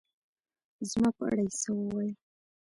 [0.89, 2.11] زما په اړه يې څه ووېل